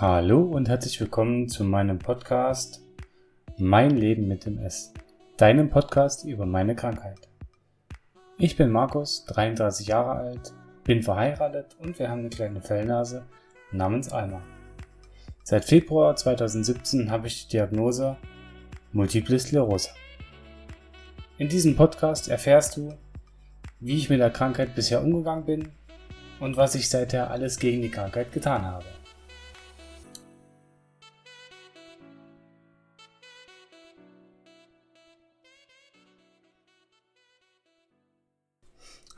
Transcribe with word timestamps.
Hallo 0.00 0.42
und 0.42 0.68
herzlich 0.68 1.00
willkommen 1.00 1.48
zu 1.48 1.64
meinem 1.64 1.98
Podcast 1.98 2.84
Mein 3.56 3.96
Leben 3.96 4.28
mit 4.28 4.46
dem 4.46 4.56
S, 4.58 4.94
deinem 5.36 5.70
Podcast 5.70 6.24
über 6.24 6.46
meine 6.46 6.76
Krankheit. 6.76 7.28
Ich 8.36 8.56
bin 8.56 8.70
Markus, 8.70 9.24
33 9.24 9.88
Jahre 9.88 10.12
alt, 10.12 10.54
bin 10.84 11.02
verheiratet 11.02 11.76
und 11.80 11.98
wir 11.98 12.08
haben 12.08 12.20
eine 12.20 12.28
kleine 12.28 12.60
Fellnase 12.60 13.24
namens 13.72 14.12
Alma. 14.12 14.40
Seit 15.42 15.64
Februar 15.64 16.14
2017 16.14 17.10
habe 17.10 17.26
ich 17.26 17.48
die 17.48 17.56
Diagnose 17.56 18.16
Multiple 18.92 19.36
Sklerose. 19.36 19.90
In 21.38 21.48
diesem 21.48 21.74
Podcast 21.74 22.28
erfährst 22.28 22.76
du, 22.76 22.94
wie 23.80 23.96
ich 23.96 24.08
mit 24.08 24.20
der 24.20 24.30
Krankheit 24.30 24.76
bisher 24.76 25.02
umgegangen 25.02 25.44
bin 25.44 25.68
und 26.38 26.56
was 26.56 26.76
ich 26.76 26.88
seither 26.88 27.32
alles 27.32 27.58
gegen 27.58 27.82
die 27.82 27.90
Krankheit 27.90 28.30
getan 28.30 28.64
habe. 28.64 28.84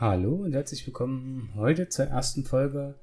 Hallo 0.00 0.44
und 0.44 0.52
herzlich 0.52 0.86
willkommen 0.86 1.50
heute 1.56 1.88
zur 1.88 2.04
ersten 2.04 2.44
Folge 2.44 2.94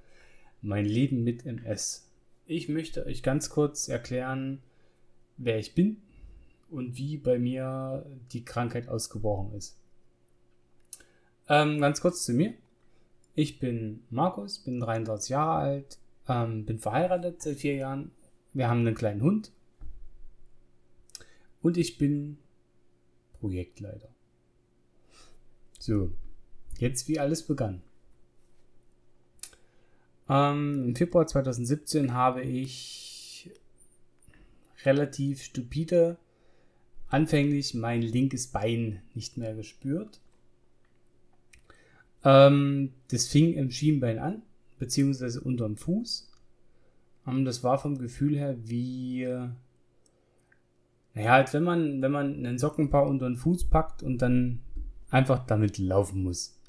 Mein 0.61 0.85
Leben 0.85 1.25
mit 1.25 1.45
MS. 1.45 2.07
Ich 2.45 2.69
möchte 2.69 3.05
euch 3.05 3.21
ganz 3.21 3.49
kurz 3.49 3.89
erklären, 3.89 4.61
wer 5.35 5.59
ich 5.59 5.75
bin 5.75 6.01
und 6.69 6.95
wie 6.95 7.17
bei 7.17 7.37
mir 7.37 8.05
die 8.31 8.45
Krankheit 8.45 8.87
ausgebrochen 8.87 9.53
ist. 9.57 9.75
Ähm, 11.49 11.81
ganz 11.81 11.99
kurz 11.99 12.23
zu 12.23 12.31
mir. 12.31 12.53
Ich 13.33 13.59
bin 13.59 14.05
Markus, 14.09 14.59
bin 14.59 14.79
33 14.79 15.31
Jahre 15.31 15.57
alt, 15.57 15.97
ähm, 16.29 16.65
bin 16.65 16.79
verheiratet 16.79 17.41
seit 17.41 17.57
vier 17.57 17.75
Jahren. 17.75 18.11
Wir 18.53 18.69
haben 18.69 18.79
einen 18.79 18.95
kleinen 18.95 19.21
Hund. 19.21 19.51
Und 21.61 21.75
ich 21.75 21.97
bin 21.97 22.37
Projektleiter. 23.41 24.07
So, 25.77 26.13
Jetzt 26.79 27.07
wie 27.07 27.19
alles 27.19 27.43
begann. 27.43 27.81
Ähm, 30.27 30.83
Im 30.85 30.95
Februar 30.95 31.27
2017 31.27 32.13
habe 32.13 32.41
ich 32.41 33.51
relativ 34.83 35.43
stupide 35.43 36.17
anfänglich 37.07 37.73
mein 37.73 38.01
linkes 38.01 38.47
Bein 38.47 39.01
nicht 39.13 39.37
mehr 39.37 39.55
gespürt. 39.55 40.19
Ähm, 42.23 42.91
das 43.09 43.27
fing 43.27 43.53
im 43.53 43.71
Schienbein 43.71 44.19
an, 44.19 44.41
beziehungsweise 44.79 45.41
unterm 45.41 45.77
Fuß. 45.77 46.27
Ähm, 47.27 47.45
das 47.45 47.63
war 47.63 47.77
vom 47.77 47.97
Gefühl 47.97 48.35
her 48.35 48.55
wie, 48.59 49.27
naja, 51.13 51.33
als 51.33 51.53
wenn 51.53 51.63
man, 51.63 52.01
wenn 52.01 52.11
man 52.11 52.45
einen 52.45 52.57
Sockenpaar 52.57 53.05
unter 53.07 53.27
den 53.27 53.37
Fuß 53.37 53.65
packt 53.65 54.03
und 54.03 54.21
dann 54.21 54.59
einfach 55.09 55.45
damit 55.45 55.77
laufen 55.77 56.23
muss. 56.23 56.59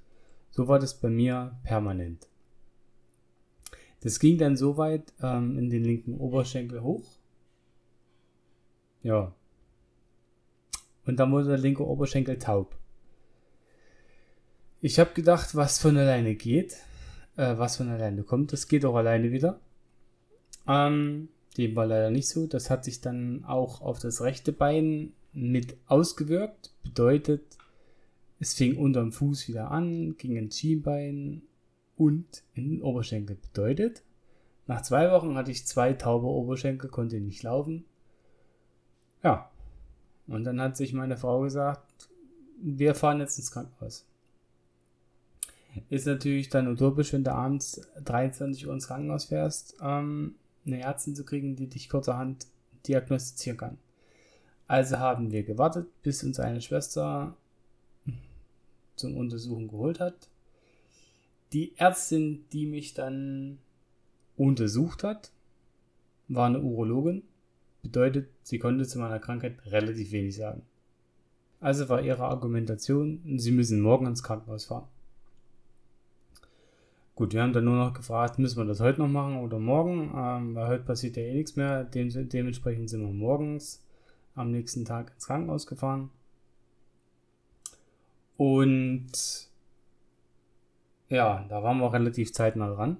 So 0.56 0.68
war 0.68 0.78
das 0.78 0.94
bei 0.94 1.10
mir 1.10 1.54
permanent. 1.64 2.26
Das 4.00 4.18
ging 4.18 4.38
dann 4.38 4.56
so 4.56 4.78
weit 4.78 5.12
ähm, 5.22 5.58
in 5.58 5.68
den 5.68 5.84
linken 5.84 6.16
Oberschenkel 6.16 6.82
hoch. 6.82 7.04
Ja. 9.02 9.34
Und 11.04 11.20
dann 11.20 11.30
wurde 11.30 11.48
der 11.48 11.58
linke 11.58 11.86
Oberschenkel 11.86 12.38
taub. 12.38 12.74
Ich 14.80 14.98
habe 14.98 15.12
gedacht, 15.12 15.54
was 15.54 15.78
von 15.78 15.98
alleine 15.98 16.34
geht, 16.34 16.78
äh, 17.36 17.58
was 17.58 17.76
von 17.76 17.90
alleine 17.90 18.22
kommt, 18.22 18.54
das 18.54 18.66
geht 18.66 18.86
auch 18.86 18.94
alleine 18.94 19.32
wieder. 19.32 19.60
Ähm, 20.66 21.28
dem 21.58 21.76
war 21.76 21.86
leider 21.86 22.10
nicht 22.10 22.28
so. 22.30 22.46
Das 22.46 22.70
hat 22.70 22.82
sich 22.82 23.02
dann 23.02 23.44
auch 23.44 23.82
auf 23.82 23.98
das 23.98 24.22
rechte 24.22 24.52
Bein 24.52 25.12
mit 25.34 25.76
ausgewirkt. 25.86 26.70
Bedeutet, 26.82 27.42
es 28.38 28.54
fing 28.54 28.76
unterm 28.76 29.12
Fuß 29.12 29.48
wieder 29.48 29.70
an, 29.70 30.16
ging 30.16 30.36
ins 30.36 30.58
Schienbein 30.58 31.42
und 31.96 32.42
in 32.54 32.70
den 32.70 32.82
Oberschenkel. 32.82 33.36
Bedeutet, 33.36 34.02
nach 34.66 34.82
zwei 34.82 35.10
Wochen 35.10 35.36
hatte 35.36 35.50
ich 35.50 35.66
zwei 35.66 35.92
taube 35.92 36.26
Oberschenkel, 36.26 36.90
konnte 36.90 37.20
nicht 37.20 37.42
laufen. 37.42 37.84
Ja. 39.22 39.50
Und 40.26 40.44
dann 40.44 40.60
hat 40.60 40.76
sich 40.76 40.92
meine 40.92 41.16
Frau 41.16 41.40
gesagt, 41.40 42.08
wir 42.60 42.94
fahren 42.94 43.20
jetzt 43.20 43.38
ins 43.38 43.50
Krankenhaus. 43.50 44.04
Ist 45.88 46.06
natürlich 46.06 46.48
dann 46.48 46.68
utopisch, 46.68 47.12
wenn 47.12 47.22
du 47.22 47.32
abends 47.32 47.80
23 48.02 48.66
Uhr 48.66 48.72
ins 48.72 48.88
Krankenhaus 48.88 49.26
fährst, 49.26 49.76
ähm, 49.80 50.34
eine 50.66 50.80
Ärztin 50.80 51.14
zu 51.14 51.24
kriegen, 51.24 51.54
die 51.54 51.68
dich 51.68 51.88
kurzerhand 51.88 52.46
diagnostizieren 52.88 53.58
kann. 53.58 53.78
Also 54.66 54.98
haben 54.98 55.30
wir 55.30 55.44
gewartet, 55.44 55.86
bis 56.02 56.24
uns 56.24 56.40
eine 56.40 56.60
Schwester 56.60 57.36
zum 58.96 59.16
Untersuchen 59.16 59.68
geholt 59.68 60.00
hat. 60.00 60.28
Die 61.52 61.76
Ärztin, 61.76 62.44
die 62.52 62.66
mich 62.66 62.94
dann 62.94 63.58
untersucht 64.36 65.04
hat, 65.04 65.30
war 66.28 66.46
eine 66.46 66.60
Urologin. 66.60 67.22
Bedeutet, 67.82 68.28
sie 68.42 68.58
konnte 68.58 68.86
zu 68.86 68.98
meiner 68.98 69.20
Krankheit 69.20 69.54
relativ 69.66 70.10
wenig 70.10 70.34
sagen. 70.36 70.62
Also 71.60 71.88
war 71.88 72.02
ihre 72.02 72.24
Argumentation, 72.24 73.20
sie 73.36 73.52
müssen 73.52 73.80
morgen 73.80 74.06
ins 74.06 74.22
Krankenhaus 74.22 74.66
fahren. 74.66 74.88
Gut, 77.14 77.32
wir 77.32 77.42
haben 77.42 77.54
dann 77.54 77.64
nur 77.64 77.76
noch 77.76 77.94
gefragt, 77.94 78.38
müssen 78.38 78.58
wir 78.58 78.66
das 78.66 78.80
heute 78.80 79.00
noch 79.00 79.08
machen 79.08 79.38
oder 79.38 79.58
morgen, 79.58 80.12
ähm, 80.14 80.54
weil 80.54 80.68
heute 80.68 80.84
passiert 80.84 81.16
ja 81.16 81.22
eh 81.22 81.32
nichts 81.32 81.56
mehr. 81.56 81.84
Dem, 81.84 82.10
dementsprechend 82.28 82.90
sind 82.90 83.00
wir 83.00 83.12
morgens 83.12 83.82
am 84.34 84.50
nächsten 84.50 84.84
Tag 84.84 85.12
ins 85.14 85.26
Krankenhaus 85.26 85.66
gefahren. 85.66 86.10
Und 88.36 89.12
ja, 91.08 91.44
da 91.48 91.62
waren 91.62 91.78
wir 91.78 91.92
relativ 91.92 92.32
zeitnah 92.32 92.74
dran. 92.74 92.98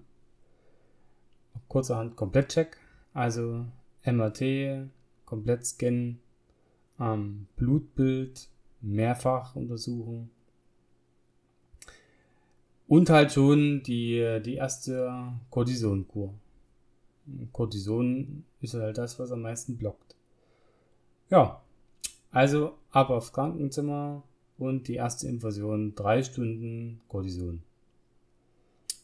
Kurzerhand 1.69 2.17
Komplettcheck, 2.17 2.79
also 3.13 3.65
MRT, 4.05 4.89
Komplettscan, 5.25 6.19
ähm, 7.01 7.49
Blutbild, 7.57 8.49
mehrfach 8.81 9.57
untersuchen. 9.57 10.31
Und 12.89 13.11
halt 13.11 13.33
schon 13.33 13.83
die, 13.83 14.41
die 14.45 14.55
erste 14.55 15.33
Cortisonkur. 15.51 16.33
Cortison 17.53 18.45
ist 18.61 18.75
halt 18.75 18.99
das, 18.99 19.19
was 19.19 19.33
am 19.33 19.43
meisten 19.43 19.77
blockt. 19.77 20.15
Ja, 21.29 21.61
also 22.31 22.75
ab 22.93 23.11
aufs 23.11 23.33
Krankenzimmer, 23.33 24.23
und 24.59 24.89
die 24.89 24.95
erste 24.95 25.29
Infusion 25.29 25.95
drei 25.95 26.23
Stunden 26.23 27.01
Cortison. 27.09 27.63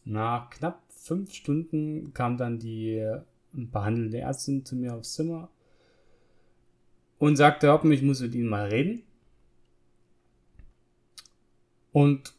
Nach 0.04 0.50
knapp 0.50 0.82
fünf 0.88 1.32
Stunden 1.32 2.12
kam 2.14 2.36
dann 2.36 2.58
die 2.58 3.04
behandelnde 3.52 4.18
Ärztin 4.18 4.64
zu 4.64 4.76
mir 4.76 4.94
aufs 4.94 5.14
Zimmer 5.14 5.48
und 7.18 7.36
sagte, 7.36 7.70
Hoppen, 7.70 7.92
ich 7.92 8.02
muss 8.02 8.20
mit 8.20 8.34
Ihnen 8.34 8.48
mal 8.48 8.68
reden. 8.68 9.02
Und 11.92 12.32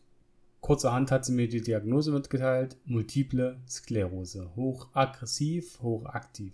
kurzerhand 0.62 1.12
hat 1.12 1.26
sie 1.26 1.32
mir 1.32 1.48
die 1.48 1.62
Diagnose 1.62 2.12
mitgeteilt, 2.12 2.76
multiple 2.86 3.60
Sklerose, 3.70 4.50
hochaggressiv, 4.56 5.80
hochaktiv. 5.82 6.54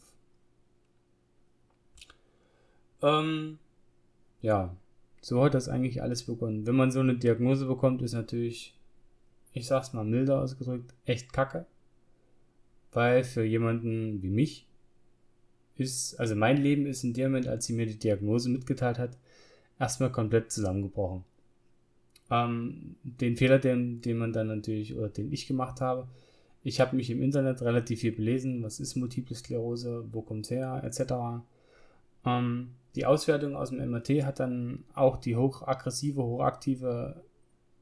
Ähm, 3.01 3.57
ja, 4.41 4.75
so 5.21 5.43
hat 5.43 5.53
das 5.53 5.69
eigentlich 5.69 6.01
alles 6.01 6.23
begonnen. 6.23 6.65
Wenn 6.65 6.75
man 6.75 6.91
so 6.91 6.99
eine 6.99 7.15
Diagnose 7.15 7.65
bekommt, 7.65 8.01
ist 8.01 8.13
natürlich, 8.13 8.73
ich 9.53 9.67
sag's 9.67 9.93
mal 9.93 10.05
milder 10.05 10.41
ausgedrückt, 10.41 10.93
echt 11.05 11.33
kacke. 11.33 11.65
Weil 12.91 13.23
für 13.23 13.43
jemanden 13.43 14.23
wie 14.23 14.29
mich 14.29 14.65
ist, 15.77 16.19
also 16.19 16.35
mein 16.35 16.57
Leben 16.57 16.85
ist 16.85 17.03
in 17.03 17.13
dem 17.13 17.31
Moment, 17.31 17.47
als 17.47 17.65
sie 17.65 17.73
mir 17.73 17.85
die 17.85 17.99
Diagnose 17.99 18.49
mitgeteilt 18.49 18.97
hat, 18.97 19.17
erstmal 19.79 20.11
komplett 20.11 20.51
zusammengebrochen. 20.51 21.23
Ähm, 22.31 22.95
den 23.03 23.37
Fehler, 23.37 23.59
den, 23.59 24.01
den 24.01 24.17
man 24.17 24.33
dann 24.33 24.47
natürlich, 24.47 24.95
oder 24.95 25.09
den 25.09 25.31
ich 25.31 25.47
gemacht 25.47 25.81
habe, 25.81 26.07
ich 26.63 26.81
habe 26.81 26.95
mich 26.95 27.09
im 27.09 27.21
Internet 27.21 27.61
relativ 27.61 28.01
viel 28.01 28.11
belesen, 28.11 28.61
was 28.63 28.79
ist 28.79 28.95
Multiple 28.95 29.35
Sklerose, 29.35 30.05
wo 30.11 30.21
kommt's 30.21 30.51
her, 30.51 30.81
etc. 30.83 31.41
Ähm, 32.25 32.71
die 32.95 33.05
Auswertung 33.05 33.55
aus 33.55 33.69
dem 33.69 33.79
MRT 33.89 34.23
hat 34.23 34.39
dann 34.39 34.83
auch 34.93 35.17
die 35.17 35.35
hochaggressive, 35.35 36.21
hochaktive 36.21 37.23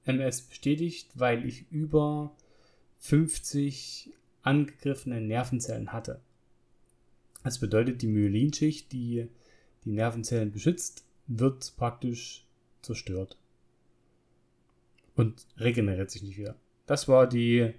MS 0.06 0.42
bestätigt, 0.42 1.10
weil 1.16 1.46
ich 1.46 1.72
über 1.72 2.36
50 3.00 4.14
angegriffene 4.42 5.22
Nervenzellen 5.22 5.94
hatte. 5.94 6.22
Das 7.44 7.60
bedeutet, 7.60 8.02
die 8.02 8.08
Myelinschicht, 8.08 8.92
die 8.92 9.28
die 9.86 9.92
Nervenzellen 9.92 10.52
beschützt, 10.52 11.06
wird 11.28 11.74
praktisch 11.78 12.46
zerstört 12.82 13.38
und 15.16 15.46
regeneriert 15.58 16.12
sich 16.12 16.24
nicht 16.24 16.38
wieder. 16.38 16.56
Das 16.86 17.08
war 17.08 17.28
die, 17.28 17.74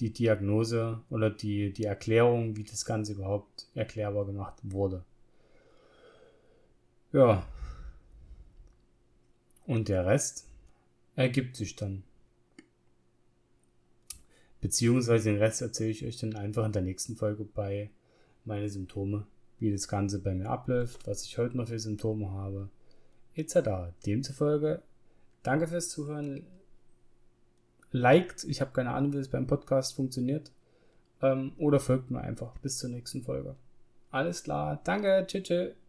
die 0.00 0.12
Diagnose 0.12 1.00
oder 1.10 1.30
die, 1.30 1.72
die 1.72 1.84
Erklärung, 1.84 2.56
wie 2.56 2.64
das 2.64 2.84
Ganze 2.84 3.12
überhaupt 3.12 3.68
erklärbar 3.74 4.26
gemacht 4.26 4.54
wurde. 4.62 5.04
Ja. 7.12 7.46
Und 9.66 9.88
der 9.88 10.06
Rest 10.06 10.46
ergibt 11.16 11.56
sich 11.56 11.76
dann. 11.76 12.02
Beziehungsweise 14.60 15.30
den 15.30 15.38
Rest 15.38 15.62
erzähle 15.62 15.90
ich 15.90 16.04
euch 16.04 16.18
dann 16.18 16.36
einfach 16.36 16.66
in 16.66 16.72
der 16.72 16.82
nächsten 16.82 17.16
Folge 17.16 17.44
bei 17.44 17.90
meine 18.44 18.68
Symptome, 18.68 19.26
wie 19.58 19.72
das 19.72 19.88
Ganze 19.88 20.18
bei 20.18 20.34
mir 20.34 20.50
abläuft, 20.50 21.06
was 21.06 21.24
ich 21.24 21.38
heute 21.38 21.56
noch 21.56 21.68
für 21.68 21.78
Symptome 21.78 22.30
habe, 22.30 22.68
etc. 23.34 23.92
Demzufolge, 24.04 24.82
danke 25.42 25.66
fürs 25.66 25.88
Zuhören. 25.88 26.44
Liked, 27.92 28.44
ich 28.44 28.60
habe 28.60 28.70
keine 28.72 28.90
Ahnung, 28.90 29.12
wie 29.12 29.18
das 29.18 29.28
beim 29.28 29.46
Podcast 29.46 29.94
funktioniert. 29.94 30.52
Ähm, 31.22 31.52
oder 31.58 31.80
folgt 31.80 32.10
mir 32.10 32.20
einfach. 32.20 32.56
Bis 32.58 32.78
zur 32.78 32.90
nächsten 32.90 33.22
Folge. 33.22 33.56
Alles 34.10 34.42
klar, 34.42 34.80
danke, 34.84 35.24
tschüss. 35.26 35.42
tschüss. 35.42 35.79